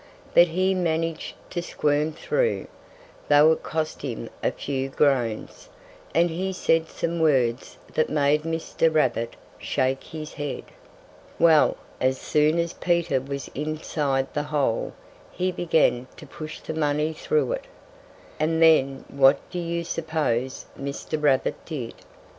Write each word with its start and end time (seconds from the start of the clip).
But 0.33 0.47
he 0.47 0.73
managed 0.73 1.35
to 1.51 1.61
squirm 1.61 2.11
through, 2.13 2.65
though 3.29 3.51
it 3.51 3.61
cost 3.61 4.01
him 4.01 4.31
a 4.41 4.49
few 4.51 4.89
groans; 4.89 5.69
and 6.15 6.31
he 6.31 6.53
said 6.53 6.87
some 6.89 7.19
words 7.19 7.77
that 7.93 8.09
made 8.09 8.41
Mr. 8.41 8.91
Rabbit 8.91 9.35
shake 9.59 10.05
his 10.05 10.33
head. 10.33 10.63
Well, 11.37 11.77
as 11.99 12.17
soon 12.17 12.57
as 12.57 12.73
Peter 12.73 13.21
was 13.21 13.47
inside 13.53 14.33
the 14.33 14.41
hole 14.49 14.93
he 15.31 15.51
began 15.51 16.07
to 16.17 16.25
push 16.25 16.61
the 16.61 16.73
money 16.73 17.13
through 17.13 17.51
it. 17.51 17.65
And 18.39 18.59
then 18.59 19.05
what 19.07 19.37
do 19.51 19.59
you 19.59 19.83
suppose 19.83 20.65
Mr. 20.75 21.21
Rabbit 21.21 21.63
did? 21.63 21.93